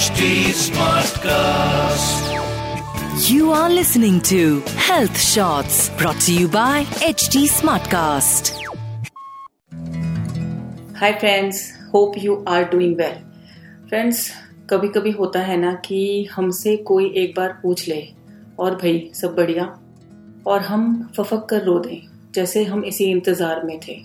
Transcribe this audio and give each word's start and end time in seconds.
HD 0.00 0.26
Smartcast. 0.56 2.28
You 3.28 3.50
are 3.52 3.68
listening 3.68 4.20
to 4.22 4.60
Health 4.82 5.18
Shots 5.22 5.90
brought 5.98 6.20
to 6.20 6.32
you 6.32 6.46
by 6.48 6.84
HT 7.06 7.42
Smartcast. 7.54 8.50
Hi 11.00 11.12
friends 11.20 11.60
hope 11.94 12.18
you 12.18 12.36
are 12.48 12.64
doing 12.70 12.96
well 12.96 13.18
friends 13.90 14.30
कभी 14.70 14.88
कभी 14.96 15.10
होता 15.20 15.40
है 15.42 15.56
ना 15.56 15.74
कि 15.84 16.00
हमसे 16.32 16.76
कोई 16.92 17.12
एक 17.16 17.36
बार 17.36 17.52
पूछ 17.62 17.86
ले 17.88 18.00
और 18.58 18.74
भाई 18.82 19.10
सब 19.14 19.36
बढ़िया 19.36 19.66
और 20.46 20.60
हम 20.62 20.90
फफक 21.16 21.46
कर 21.50 21.64
रो 21.64 21.78
दें 21.78 22.00
जैसे 22.34 22.64
हम 22.64 22.84
इसी 22.84 23.10
इंतज़ार 23.10 23.64
में 23.66 23.78
थे 23.88 24.00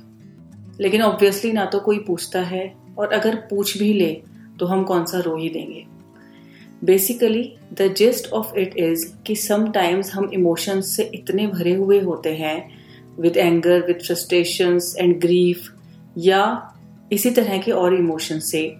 लेकिन 0.82 1.02
ऑब्वियसली 1.04 1.52
ना 1.54 1.66
तो 1.66 1.80
कोई 1.90 2.00
पूछता 2.08 2.40
है 2.54 2.72
और 3.00 3.14
अगर 3.14 3.36
पूछ 3.50 3.78
भी 3.78 3.94
ले 3.94 4.16
तो 4.60 4.66
हम 4.66 4.84
कौन 4.84 5.06
सा 5.06 5.20
रो 5.20 5.36
ही 5.38 5.50
देंगे 5.50 5.86
basically 6.86 7.44
the 7.74 7.94
gist 7.98 8.32
of 8.34 8.58
it 8.60 8.78
is 8.78 9.06
कि 9.26 9.36
समटाइम्स 9.36 10.14
हम 10.14 10.30
इमोशंस 10.34 10.96
से 10.96 11.04
इतने 11.14 11.48
भरे 11.48 11.74
हुए 11.74 12.00
होते 12.00 12.34
हैं 12.36 12.58
with 13.20 13.38
anger 13.38 13.86
with 13.88 14.00
frustrations 14.06 14.96
and 15.00 15.20
grief 15.22 15.70
या 16.18 16.42
इसी 17.12 17.32
तरह 17.32 17.58
के 17.58 17.72
और 17.72 17.96
इमोशन 17.96 18.40
से। 18.40 18.76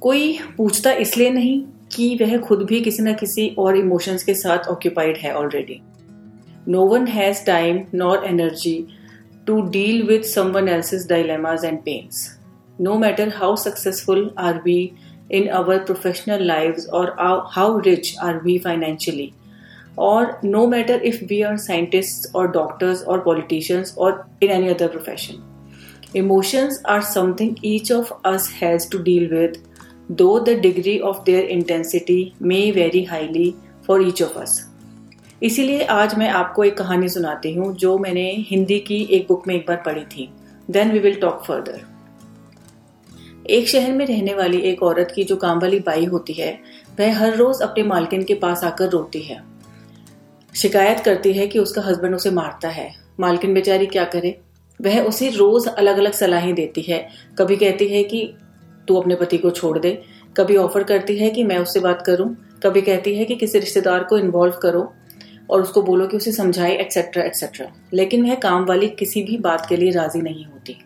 कोई 0.00 0.38
पूछता 0.56 0.92
इसलिए 0.92 1.30
नहीं 1.30 1.62
कि 1.96 2.14
वह 2.22 2.36
खुद 2.38 2.62
भी 2.62 2.80
किसी 2.80 3.02
न 3.02 3.14
किसी 3.14 3.48
और 3.58 3.76
इमोशंस 3.76 4.24
के 4.24 4.34
साथ 4.34 4.68
ऑक्यूपाइड 4.68 5.16
है 5.16 5.34
already 5.34 5.80
no 6.68 6.86
one 6.86 7.06
has 7.06 7.44
time 7.46 7.80
nor 7.94 8.24
energy 8.24 8.76
to 9.46 9.60
deal 9.70 10.02
with 10.02 10.22
someone 10.22 10.68
else's 10.68 11.06
dilemmas 11.08 11.64
and 11.64 11.78
pains 11.78 12.26
no 12.80 12.98
matter 12.98 13.28
how 13.28 13.56
successful 13.56 14.30
are 14.38 14.60
we 14.68 14.78
in 15.32 15.48
our 15.48 15.78
professional 15.78 16.42
live 16.42 16.76
और 16.92 17.14
how 17.52 17.78
rich 17.78 18.14
are 18.22 18.40
we 18.44 18.58
financially 18.58 19.32
और 19.98 20.40
no 20.44 20.66
matter 20.66 21.02
if 21.02 21.24
we 21.24 21.40
are 21.42 21.56
scientist 21.56 22.34
और 22.36 22.50
doctors 22.50 23.02
और 23.02 23.20
politicians 23.20 23.94
और 23.98 24.24
in 24.42 24.50
any 24.50 24.68
other 24.68 24.88
profession 24.88 25.42
emotions 26.16 26.82
are 26.88 27.02
something 27.02 27.56
each 27.64 27.92
of 27.92 28.12
us 28.24 28.50
has 28.62 28.90
to 28.90 28.98
deal 28.98 29.26
with 29.28 29.58
though 30.10 30.38
the 30.40 30.58
degree 30.60 30.98
of 30.98 31.24
their 31.26 31.44
intensity 31.44 32.32
may 32.42 32.70
vary 32.70 33.04
highly 33.04 33.54
for 33.86 34.08
each 34.08 34.22
of 34.22 34.38
us 34.38 34.64
इसीलिए 35.42 35.84
आज 35.84 36.14
मैं 36.18 36.28
आपको 36.30 36.64
एक 36.64 36.76
कहानी 36.78 37.08
सुनाती 37.08 37.52
हूँ, 37.54 37.74
जो 37.76 37.96
मैंने 37.98 38.30
हिंदी 38.50 38.78
की 38.78 39.00
एक 39.10 39.26
बुक 39.28 39.46
में 39.48 39.54
एक 39.54 39.64
बार 39.68 39.82
पढ़ी 39.86 40.04
थी। 40.04 40.28
Then 40.70 40.92
we 40.92 40.98
will 40.98 41.14
talk 41.14 41.42
further 41.44 41.80
एक 43.50 43.68
शहर 43.68 43.92
में 43.92 44.06
रहने 44.06 44.34
वाली 44.34 44.58
एक 44.58 44.82
औरत 44.82 45.12
की 45.14 45.24
जो 45.24 45.36
काम 45.36 45.58
वाली 45.60 45.80
बाई 45.80 46.04
होती 46.04 46.32
है, 46.32 46.58
वह 47.00 47.18
हर 47.18 47.36
रोज 47.36 47.62
अपने 47.62 47.82
मालकिन 47.84 48.22
के 48.24 48.34
पास 48.34 48.64
आकर 48.64 48.88
रोती 48.88 49.20
है। 49.20 49.42
शिकायत 50.54 51.00
करती 51.00 51.32
है 51.32 51.46
कि 51.46 51.58
उसका 51.58 51.82
हस्बैंड 51.82 52.14
उसे 52.14 52.30
मारता 52.30 52.68
है। 52.68 52.94
मालकिन 53.20 53.54
बेचारी 53.54 53.86
क्या 53.86 54.04
करे? 54.04 54.40
वह 54.82 55.00
उसे 55.00 55.30
रोज 55.30 55.68
अलग 55.68 55.98
अलग 55.98 56.12
सलाहें 56.12 56.54
देती 56.54 56.82
है। 56.82 57.08
कभी 57.38 57.56
कहती 57.56 57.88
है 57.88 58.04
कि 58.04 58.34
तू 58.88 58.96
अपने 58.96 59.14
पति 59.14 59.38
को 59.38 59.50
छोड़ 59.50 59.78
दे। 59.78 60.02
कभी 60.36 60.56
ऑफ़र 60.56 60.82
करती 60.82 61.16
है 61.16 61.30
कि 61.30 61.44
मैं 61.44 61.58
उससे 61.58 61.80
बात 61.80 62.02
करूँ। 62.02 62.36
कभी 62.62 62.82
कहती 62.82 63.14
है 63.14 63.24
कि 63.24 63.34
किसी 63.34 63.58
रिश्तेदार 63.58 64.04
को 64.04 64.18
इन्वॉल्व 64.18 64.54
करो 64.62 64.92
और 65.50 65.62
उसको 65.62 65.82
बोलो 65.82 66.06
कि 66.06 66.16
उसे 66.16 66.32
समझाए 66.32 66.76
एक्सेट्रा 66.76 67.24
एक्सेट्रा 67.24 67.66
लेकिन 67.94 68.26
वह 68.26 68.34
काम 68.34 68.64
वाली 68.64 68.88
किसी 68.88 69.22
भी 69.22 69.36
बात 69.36 69.66
के 69.68 69.76
लिए 69.76 69.90
राज़ी 69.90 70.20
नहीं 70.20 70.44
होती। 70.44 70.78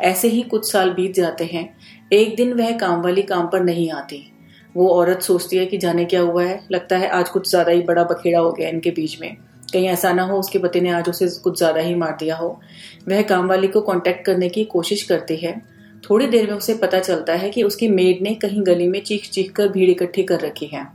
ऐसे 0.00 0.28
ही 0.28 0.42
कुछ 0.42 0.70
साल 0.72 0.90
बीत 0.90 1.14
जाते 1.14 1.44
हैं। 1.44 1.68
एक 2.12 2.34
दिन 2.36 2.52
वह 2.52 2.76
काम 2.78 3.02
वाली 3.02 3.22
काम 3.22 3.46
पर 3.46 3.62
नहीं 3.64 3.90
आती। 3.92 4.22
वो 4.74 4.88
औरत 4.88 5.22
सोचती 5.22 5.56
है 5.56 5.66
कि 5.66 5.78
जाने 5.78 6.04
क्या 6.04 6.20
हुआ 6.20 6.44
है। 6.44 6.60
लगता 6.72 6.96
है 6.96 7.08
आज 7.10 7.28
कुछ 7.28 7.48
ज़्यादा 7.50 7.72
ही 7.72 7.82
बड़ा 7.82 8.04
बखेड़ा 8.04 8.38
हो 8.38 8.52
गया 8.52 8.68
इनके 8.68 8.90
बीच 8.90 9.20
में। 9.20 9.36
कहीं 9.72 9.86
ऐसा 9.88 10.12
ना 10.12 10.22
हो 10.22 10.38
उसके 10.38 10.58
पति 10.58 10.80
ने 10.80 10.90
आज 10.90 11.08
उसे 11.08 11.28
कुछ 11.42 11.58
ज़्यादा 11.58 11.80
ही 11.80 11.94
मार 11.94 12.16
दिया 12.20 12.36
हो। 12.36 12.48
वह 13.08 13.22
काम 13.22 13.48
वाली 13.48 13.68
को 13.68 13.80
कांटेक्ट 13.80 14.24
करने 14.26 14.48
की 14.48 14.64
कोशिश 14.66 15.02
करती 15.02 15.36
है। 15.36 15.60
थोड़ी 16.02 16.26
देर 16.26 16.46
में 16.46 16.56
उसे 16.56 16.74
पता 16.74 16.98
चलता 16.98 17.32
है 17.32 17.50
कि 17.50 17.62
उसकी 17.62 17.88
मेड 17.88 18.22
ने 18.22 18.34
कहीं 18.34 18.62
गली 18.66 18.88
में 18.88 19.00
चीख 19.00 19.28
चीख 19.30 19.52
कर 19.52 19.68
भीड़ 19.68 19.90
इकट्ठी 19.90 20.22
कर 20.22 20.40
रखी 20.40 20.66
है। 20.66 20.86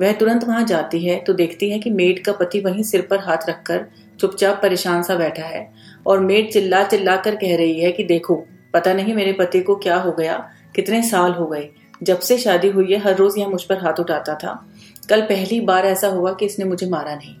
वह 0.00 0.12
तुरंत 0.12 0.44
वहाँ 0.44 0.64
जाती 0.64 1.04
है 1.04 1.18
तो 1.20 1.32
देखती 1.32 1.70
है 1.70 1.78
कि 1.78 1.90
मेड 1.90 2.24
का 2.24 2.32
पति 2.32 2.60
वहीं 2.60 2.82
सिर 2.82 3.06
पर 3.10 3.18
हाथ 3.20 3.48
रखकर 3.48 3.84
चुपचाप 4.20 4.60
परेशान 4.62 5.02
सा 5.02 5.14
बैठा 5.14 5.44
है। 5.44 5.62
और 6.06 6.20
मेड 6.20 6.50
चिल्ला 6.50 6.84
चिल्ला 6.84 7.16
कर 7.16 7.36
कह 7.36 7.56
रही 7.56 7.80
है 7.80 7.92
कि 7.92 8.04
देखो, 8.04 8.44
पता 8.74 8.92
नहीं 8.92 9.14
मेरे 9.14 9.32
पति 9.32 9.60
को 9.60 9.76
क्या 9.76 9.96
हो 9.96 10.12
गया, 10.12 10.50
कितने 10.74 11.02
साल 11.02 11.32
हो 11.32 11.46
गए, 11.46 11.68
जब 12.02 12.18
से 12.18 12.38
शादी 12.38 12.68
हुई 12.68 12.92
है, 12.92 12.98
हर 12.98 13.16
रोज 13.16 13.38
यह 13.38 13.48
मुझ 13.48 13.62
पर 13.62 13.78
हाथ 13.78 14.00
उठाता 14.00 14.34
था। 14.34 14.68
कल 15.08 15.20
पहली 15.20 15.60
बार 15.60 15.86
ऐसा 15.86 16.08
हुआ 16.08 16.32
कि 16.32 16.46
इसने 16.46 16.64
मुझे 16.64 16.86
मारा 16.86 17.14
नहीं। 17.14 17.34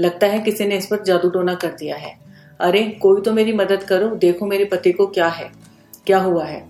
लगता 0.00 0.26
है 0.26 0.38
किसी 0.38 0.64
ने 0.64 0.76
इस 0.76 0.86
पर 0.86 1.02
जादू 1.02 1.30
टोना 1.30 1.54
कर 1.54 1.68
दिया 1.68 1.96
है। 1.96 2.18
अरे, 2.60 2.82
कोई 2.82 3.20
तो 3.20 3.32
मेरी 3.32 3.52
मदद 3.52 3.82
करो, 3.82 4.08
देखो 4.08 4.46
मेरे 4.46 4.64
पति 4.64 4.92
को 4.92 5.06
क्या 5.06 5.28
है, 5.28 5.50
क्या 6.06 6.18
हुआ 6.18 6.44
है। 6.44 6.66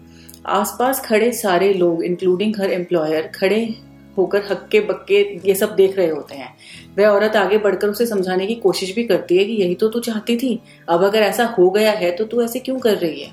आसपास 0.47 1.01
खड़े 1.01 1.33
सारे 1.33 1.73
लोग 1.75 2.05
इंक्लूडिंग 2.05 2.55
हर 2.57 2.71
एम्प्लॉयर 2.71 3.33
खड़े 3.35 3.75
होकर 4.17 4.43
हक्के 4.51 4.81
बक्के 4.81 5.21
ये 5.47 5.55
सब 5.55 5.75
देख 5.77 5.97
रहे 5.97 6.09
होते 6.09 6.35
हैं। 6.35 6.55
वह 6.99 7.07
औरत 7.07 7.37
आगे 7.37 7.59
बढ़कर 7.59 7.89
उसे 7.89 8.07
समझाने 8.07 8.47
की 8.47 8.55
कोशिश 8.57 8.95
भी 8.95 9.05
करती 9.05 9.37
है 9.37 9.45
कि 9.45 9.53
यही 9.53 9.75
तो 9.75 9.89
तू 9.89 10.01
चाहती 10.01 10.37
थी। 10.37 10.59
अब 10.89 11.05
अगर 11.05 11.23
ऐसा 11.23 11.45
हो 11.49 11.71
गया 11.71 11.93
है 11.93 12.11
तो 12.11 12.25
तू 12.25 12.43
ऐसे 12.43 12.59
क्यों 12.59 12.79
कर 12.79 12.97
रही 12.97 13.21
है? 13.21 13.31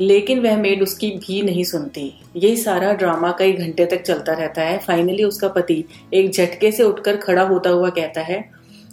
लेकिन 0.00 0.40
वह 0.40 0.56
मेड 0.56 0.82
उसकी 0.82 1.10
भी 1.10 1.40
नहीं 1.42 1.64
सुनती। 1.64 2.12
ये 2.36 2.54
सारा 2.56 2.92
ड्रामा 2.92 3.30
कई 3.38 3.52
घंटे 3.52 3.86
तक 3.86 4.02
चलता 4.02 4.32
रहता 4.32 4.62
है। 4.62 4.78
फाइनली 4.78 5.24
उसका 5.24 5.48
पति 5.48 5.84
एक 6.14 6.30
झटके 6.30 6.70
से 6.72 6.82
उठकर 6.82 7.16
खड़ा 7.16 7.42
होता 7.42 7.70
हुआ 7.70 7.90
कहता 7.90 8.20
है 8.20 8.38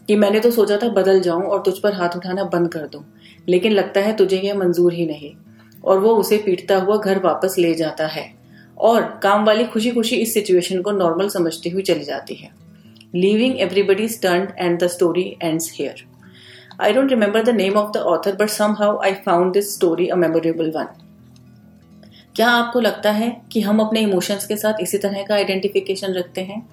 कि 0.08 0.16
मैंने 0.16 0.40
तो 0.40 0.52
सोचा 0.52 0.78
था 0.78 0.90
बदल 0.90 1.20
जाऊँ 1.22 1.44
और 1.44 1.62
तुझ 1.62 1.78
पर 1.78 1.94
हाथ 1.94 2.16
उठाना 2.18 2.44
बंद 2.44 2.72
कर 2.74 2.88
दूँ, 2.88 3.04
लेकिन 3.50 3.72
लगता 3.72 4.02
है 4.02 4.16
तुझे 4.16 4.38
यह 4.38 4.56
मंजूर 4.56 4.94
ही 4.94 5.06
नहीं। 5.06 5.32
और 5.84 6.00
वो 6.00 6.16
उसे 6.16 6.38
पीटता 6.38 6.78
हुआ 6.78 6.98
घर 6.98 7.20
वापस 7.20 7.56
ले 7.58 7.74
जाता 7.74 8.08
है। 8.08 8.26
और 8.78 9.20
काम 9.24 9.46
वाली 9.46 9.66
खुशी 9.66 9.92
खुशी 9.92 10.16
इस 10.16 10.34
सिचुएशन 10.34 10.82
को 10.82 10.92
नॉर्मल 10.92 11.30
समझती 11.30 11.70
हुई 11.70 11.84
चली 11.84 12.04
जाती 12.04 12.36
है। 12.36 12.50
Leaving 13.16 13.60
everybody 13.60 14.08
stunned 14.08 14.56
and 14.58 14.80
the 14.80 14.88
story 14.88 15.38
ends 15.42 15.72
here 15.80 16.04
I 16.82 16.94
don't 16.94 17.10
remember 17.10 17.44
the 17.44 17.50
name 17.50 17.74
of 17.74 17.92
the 17.92 17.98
author 17.98 18.36
but 18.36 18.50
somehow 18.72 18.98
I 18.98 19.14
found 19.14 19.54
this 19.54 19.76
story 19.76 20.08
a 20.08 20.16
memorable 20.16 20.72
one 20.72 20.88
क्या 22.36 22.50
आपको 22.50 22.80
लगता 22.80 23.12
है 23.12 23.42
कि 23.52 23.62
हम 23.62 23.80
अपने 23.80 24.00
इमोशंस 24.00 24.46
के 24.46 24.58
साथ 24.58 24.74
इसी 24.82 24.98
तरह 24.98 25.24
का 25.24 25.36
आइडेंटिफिकेशन 25.36 26.14
रखते 26.14 26.42
हैं? 26.42 26.70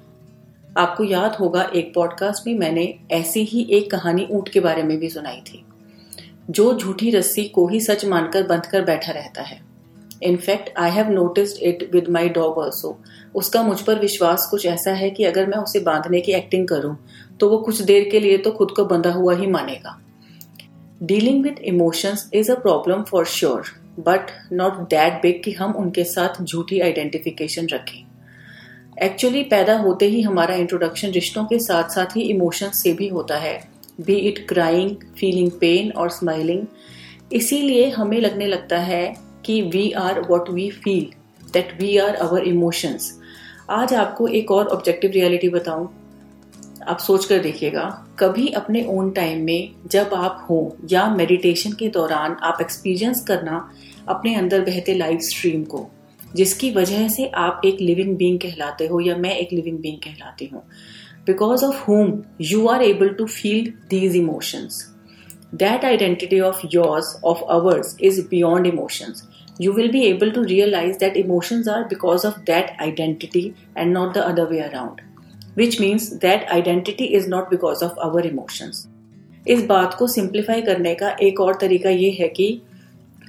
आपको 0.78 1.04
याद 1.04 1.32
होगा 1.32 1.70
एक 1.76 1.94
पॉडकास्ट 1.94 2.46
में 2.46 2.54
मैंने 2.54 2.98
ऐसी 3.10 3.44
ही 3.44 3.68
एक 3.70 3.90
कहानी 3.90 4.28
ऊँट 4.30 4.48
के 4.48 4.60
बारे 4.60 4.82
में 4.82 4.98
भी 4.98 5.08
सुनाई 5.08 5.40
थी। 5.40 5.64
जो 6.50 6.78
झूठी 6.78 7.10
रस्सी 7.10 7.44
को 7.44 7.68
ही 7.68 7.80
सच 7.80 8.04
मानकर 8.04 8.46
बंध 8.46 8.66
कर 8.66 8.82
बैठा 8.82 9.12
रहता 9.12 9.42
है। 9.42 9.60
In fact 10.22 10.70
I 10.78 10.90
have 10.90 11.10
noticed 11.10 11.62
it 11.62 11.88
with 11.92 12.08
my 12.08 12.28
dog 12.28 12.58
also 12.58 12.98
उसका 13.34 13.62
मुझ 13.62 13.80
पर 13.80 13.98
विश्वास 13.98 14.46
कुछ 14.50 14.66
ऐसा 14.66 14.92
है 14.92 15.10
कि 15.10 15.24
अगर 15.24 15.46
मैं 15.46 15.58
उसे 15.58 15.80
बांधने 15.80 16.20
की 16.20 16.32
एक्टिंग 16.32 16.66
करूँ 16.68 16.96
तो 17.40 17.48
वो 17.50 17.58
कुछ 17.58 17.80
देर 17.82 18.08
के 18.08 18.20
लिए 18.20 18.38
तो 18.38 18.50
खुद 18.52 18.70
को 18.70 18.84
बंधा 18.84 19.12
हुआ 19.12 19.34
ही 19.36 19.46
मानेगा। 19.46 19.98
Dealing 21.02 21.42
with 21.42 21.58
emotions 21.64 22.28
is 22.34 22.52
a 22.52 22.54
problem 22.54 23.02
for 23.02 23.24
sure 23.26 23.64
but 23.98 24.30
not 24.52 24.78
that 24.90 25.20
big 25.22 25.42
कि 25.44 25.52
हम 25.52 25.72
उनके 25.72 26.04
साथ 26.04 26.42
झूठी 26.42 26.80
आइडेंटिफिकेशन 26.80 27.66
रखें। 27.66 28.04
एक्चुअली 29.02 29.42
पैदा 29.42 29.76
होते 29.78 30.06
ही 30.06 30.20
हमारा 30.22 30.54
इंट्रोडक्शन 30.54 31.10
रिश्तों 31.10 31.44
के 31.44 31.58
साथ 31.58 31.88
साथ 31.88 32.16
ही 32.16 32.22
इमोशंस 32.22 32.82
से 32.82 32.92
भी 32.92 33.08
होता 33.08 33.36
है। 33.36 33.60
Be 34.00 34.14
it 34.18 34.46
crying 34.48 34.96
feeling 35.18 35.50
pain 35.50 35.90
और 35.92 36.10
स्माइलिंग 36.10 36.66
इसीलिए 37.32 37.88
हमें 37.90 38.20
लगने 38.20 38.46
लगता 38.46 38.78
है 38.78 39.04
कि 39.46 39.60
we 39.62 39.90
are 39.98 40.20
what 40.20 40.50
we 40.50 40.68
feel 40.70 41.06
that 41.52 41.80
we 41.80 41.96
are 41.98 42.14
our 42.16 42.48
emotions 42.48 43.12
आज 43.70 43.94
आपको 43.94 44.26
एक 44.28 44.50
और 44.50 44.66
ऑब्जेक्टिव 44.66 45.10
रियलिटी 45.10 45.48
बताऊँ। 45.48 45.88
आप 46.82 46.98
सोच 46.98 47.24
कर 47.24 47.38
देखिएगा, 47.38 47.82
कभी 48.18 48.46
अपने 48.48 48.84
ओन 48.90 49.10
टाइम 49.10 49.44
में 49.44 49.74
जब 49.90 50.14
आप 50.14 50.46
हो 50.50 50.76
या 50.90 51.08
मेडिटेशन 51.10 51.72
के 51.72 51.88
दौरान 51.88 52.36
आप 52.42 52.58
एक्सपीरियंस 52.60 53.24
करना 53.24 53.68
अपने 54.08 54.34
अंदर 54.34 54.60
बहते 54.60 54.94
लाइव 54.94 55.18
स्ट्रीम 55.22 55.62
को, 55.64 55.86
जिसकी 56.34 56.70
वजह 56.70 57.08
से 57.08 57.26
आप 57.36 57.60
एक 57.64 57.80
लिविंग 57.80 58.16
बींग 58.16 58.38
कहलाते 58.40 58.86
हो 58.86 59.00
या 59.00 59.16
मैं 59.16 59.36
एक 59.36 59.52
लिविंग 59.52 59.78
बींग 59.78 59.98
कहलाती 59.98 60.46
हूँ। 60.46 60.62
Because 61.26 61.64
of 61.64 61.84
whom 61.84 62.22
you 62.40 62.66
are 62.68 62.82
able 62.82 63.08
to 63.08 63.26
feel 63.26 63.72
these 63.90 64.16
emotions 64.16 64.84
that 65.54 65.84
identity 65.84 66.40
of 66.40 66.66
yours 66.72 67.16
of 67.24 67.42
ours 67.50 67.96
is 68.00 68.20
beyond 68.30 68.66
emotions 68.66 69.22
you 69.58 69.72
will 69.72 69.90
be 69.90 70.06
able 70.06 70.30
to 70.32 70.42
realize 70.42 70.98
that 70.98 71.16
emotions 71.16 71.68
are 71.68 71.84
because 71.84 72.24
of 72.24 72.44
that 72.46 72.70
identity 72.80 73.54
and 73.76 73.92
not 73.92 74.14
the 74.14 74.26
other 74.26 74.48
way 74.48 74.60
around. 74.60 75.02
Which 75.54 75.78
means 75.78 76.18
that 76.20 76.50
identity 76.50 77.14
is 77.14 77.28
not 77.28 77.50
because 77.50 77.82
of 77.82 77.98
our 77.98 78.22
emotions. 78.22 78.86
इस 79.48 79.62
बात 79.66 79.94
को 79.98 80.06
simplify 80.06 80.62
करने 80.62 80.94
का 80.94 81.10
एक 81.22 81.40
और 81.40 81.54
तरीका 81.60 81.90
ये 81.90 82.10
है 82.10 82.28
कि 82.28 82.46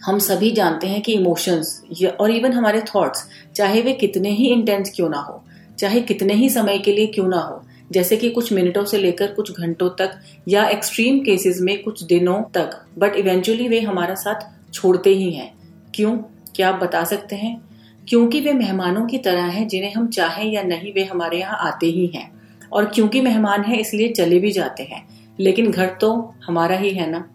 हम 0.05 0.19
सभी 0.19 0.51
जानते 0.51 0.87
हैं 0.87 1.01
कि 1.01 1.13
इमोशंस 1.13 1.81
और 2.19 2.31
इवन 2.31 2.53
हमारे 2.53 2.81
थॉट्स 2.95 3.27
चाहे 3.55 3.81
वे 3.81 3.93
कितने 4.01 4.29
ही 4.31 4.47
इंटेंस 4.53 4.91
क्यों 4.95 5.09
ना 5.09 5.19
हो 5.19 5.41
चाहे 5.79 6.01
कितने 6.11 6.33
ही 6.33 6.49
समय 6.49 6.77
के 6.85 6.91
लिए 6.91 7.07
क्यों 7.15 7.27
ना 7.27 7.39
हो 7.39 7.63
जैसे 7.94 8.18
कि 8.18 8.30
कुछ 8.30 8.51
मिनटों 8.54 8.86
से 8.86 8.98
लेकर 8.98 9.31
कुछ 9.31 9.51
घंटों 9.51 9.90
तक 9.90 10.19
या 10.48 10.68
एक्सट्रीम 10.69 11.19
केसेस 11.19 11.60
में 11.62 11.84
कुछ 11.84 12.04
दिनों 12.04 12.42
तक 12.54 12.80
बट 12.98 13.16
इवेंचुअली 13.16 13.68
वे 13.68 13.80
हमारा 13.80 14.16
साथ 14.16 14.74
छोड़ते 14.74 15.10
ही 15.10 15.31
हैं। 15.31 15.54
क्यों? 15.95 16.18
क्या 16.56 16.69
आप 16.69 16.84
बता 16.84 17.04
सकते 17.04 17.36
हैं? 17.36 17.62
क्योंकि 18.07 18.40
वे 18.40 18.54
मेहमानों 18.54 19.06
की 19.07 19.18
तरह 19.18 19.44
हैं 19.44 19.68
जिन्हें 19.68 19.94
हम 19.94 20.07
चाहें 20.07 20.51
या 20.51 20.63
नहीं, 20.63 20.94
वे 20.94 21.04
हमारे 21.04 21.40
यहाँ 21.40 21.57
आते 21.60 21.86
ही 21.86 22.06
हैं। 22.16 22.31
और 22.72 22.86
क्योंकि 22.86 23.22
मेहमान 23.22 23.63
हैं, 23.63 23.80
इसलिए 23.80 24.07
चले 24.07 24.40
भी 24.40 24.51
जाते 24.51 24.84
हैं। 24.84 25.07
लेकिन 25.40 25.72
घर 25.72 25.98
तो 26.01 26.34
हमारा 26.45 26.75
ही 26.75 26.90
है 26.90 27.10
ना? 27.10 27.30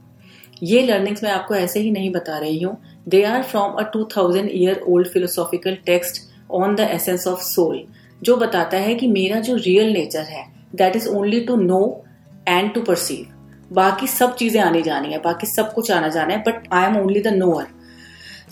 ये 0.63 0.83
लर्निंग्स 0.83 1.25
मैं 1.25 1.31
आपको 1.31 1.55
ऐसे 1.55 1.81
ही 1.81 1.91
नहीं 1.91 2.11
बता 2.11 2.39
रही 2.39 2.63
हूँ। 2.63 2.77
They 3.09 3.23
are 3.23 3.43
from 3.43 3.73
a 3.73 3.83
two 3.83 4.05
thousand 4.17 4.51
year 4.53 4.81
old 4.89 5.09
philosophical 5.09 5.75
text 5.87 6.23
on 6.51 6.75
the 6.75 6.81
essence 6.81 7.27
of 7.27 7.41
soul 7.41 7.85
जो 8.23 8.37
बताता 8.37 8.77
है 8.77 8.95
कि 8.95 9.07
मेरा 9.09 9.41
जो 9.41 9.55
रियल 9.57 9.93
नेचर 9.93 10.23
है 10.29 10.45
that 10.77 10.97
is 10.97 11.09
only 11.09 11.41
to 11.41 11.57
know 11.57 11.81
and 12.49 12.73
to 12.75 12.83
perceive 12.83 13.75
बाकी 13.75 14.07
सब 14.07 14.35
चीज़ें 14.37 14.61
आनी 14.61 14.83
जानी 14.83 15.13
है 15.13 15.19
बाकी 15.25 15.47
सब 15.47 15.73
कुछ 15.73 15.91
आना 15.91 16.09
जाना 16.09 16.35
है 16.35 16.43
but 16.43 16.69
I 16.73 16.87
am 16.87 16.97
only 17.01 17.21
the 17.21 17.33
knower 17.35 17.67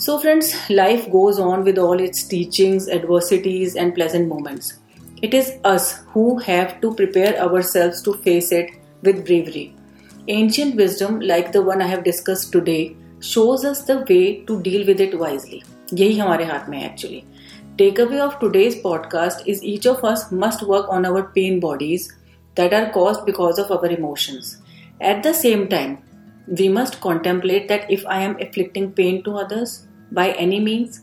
so 0.01 0.19
friends 0.19 0.55
life 0.71 1.09
goes 1.11 1.39
on 1.41 1.63
with 1.63 1.79
all 1.79 2.01
its 2.05 2.29
teachings 2.31 2.89
adversities 2.89 3.77
and 3.77 3.95
pleasant 3.95 4.29
moments 4.29 4.75
it 5.25 5.35
is 5.35 5.51
us 5.67 5.95
who 6.17 6.29
have 6.49 6.79
to 6.83 6.91
prepare 6.93 7.35
ourselves 7.73 8.05
to 8.05 8.13
face 8.25 8.53
it 8.53 8.71
with 9.05 9.25
bravery 9.25 9.71
Ancient 10.29 10.75
wisdom, 10.75 11.21
like 11.21 11.53
the 11.53 11.63
one 11.63 11.81
I 11.81 11.87
have 11.87 12.03
discussed 12.03 12.51
today, 12.51 12.97
shows 13.21 13.65
us 13.65 13.83
the 13.83 13.99
way 14.01 14.43
to 14.47 14.61
deal 14.61 14.85
with 14.85 15.01
it 15.01 15.15
wisely. 15.15 15.63
यही 15.95 16.19
हमारे 16.19 16.45
हाथ 16.45 16.69
में 16.69 16.79
है 16.79 16.89
actually. 16.89 17.21
Takeaway 17.79 18.19
of 18.21 18.39
today's 18.41 18.77
podcast 18.83 19.47
is 19.47 19.63
each 19.63 19.85
of 19.85 20.03
us 20.03 20.33
must 20.33 20.63
work 20.63 20.87
on 20.89 21.05
our 21.05 21.25
pain 21.25 21.61
bodies 21.61 22.11
that 22.55 22.73
are 22.73 22.91
caused 22.91 23.27
because 23.27 23.59
of 23.59 23.71
our 23.71 23.85
emotions. 23.85 24.63
At 24.99 25.23
the 25.23 25.35
same 25.35 25.69
time, 25.69 25.99
we 26.47 26.71
must 26.71 27.03
contemplate 27.03 27.69
that 27.69 27.91
if 27.91 28.07
I 28.07 28.23
am 28.23 28.39
inflicting 28.39 28.93
pain 28.93 29.23
to 29.25 29.37
others 29.37 29.87
by 30.11 30.31
any 30.45 30.59
means, 30.59 31.03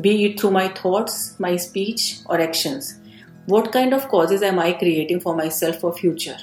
be 0.00 0.26
it 0.26 0.38
through 0.38 0.52
my 0.52 0.68
thoughts, 0.68 1.34
my 1.40 1.56
speech, 1.56 2.18
or 2.26 2.40
actions, 2.40 3.00
what 3.46 3.72
kind 3.72 3.92
of 3.92 4.06
causes 4.06 4.42
am 4.42 4.60
I 4.60 4.74
creating 4.74 5.18
for 5.20 5.34
myself 5.34 5.80
for 5.80 5.92
future? 5.92 6.38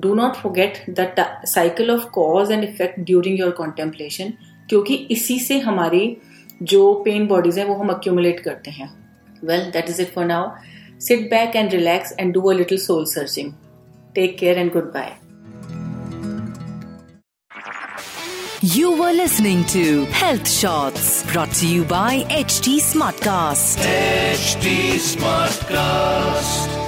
Do 0.00 0.14
not 0.14 0.36
forget 0.36 0.78
the 0.90 1.24
cycle 1.48 1.90
of 1.90 2.04
cause 2.14 2.50
and 2.52 2.64
effect 2.64 2.98
during 3.00 3.38
your 3.40 3.50
contemplation 3.60 4.32
क्योंकि 4.68 4.94
इसी 5.10 5.38
से 5.40 5.58
हमारी 5.68 6.16
जो 6.62 6.92
pen 7.04 7.26
bodies 7.26 7.58
है 7.58 7.64
वो 7.64 7.74
हम 7.74 7.88
accumulate 7.92 8.40
करते 8.40 8.70
हैं 8.70 8.88
Well, 9.44 9.70
that 9.72 9.88
is 9.88 9.98
it 9.98 10.10
for 10.10 10.24
now. 10.24 10.56
Sit 10.98 11.28
back 11.30 11.54
and 11.54 11.72
relax 11.72 12.12
and 12.18 12.32
do 12.32 12.50
a 12.50 12.54
little 12.54 12.78
soul 12.78 13.06
searching. 13.06 13.56
Take 14.14 14.38
care 14.38 14.56
and 14.56 14.72
goodbye. 14.72 15.18
You 18.62 18.92
were 18.92 19.12
listening 19.12 19.64
to 19.66 20.06
Health 20.06 20.48
Shots 20.48 21.30
brought 21.30 21.52
to 21.60 21.68
you 21.68 21.84
by 21.84 22.24
HD 22.30 22.78
Smartcast. 22.80 23.76
HT 23.84 24.94
Smartcast. 25.16 26.83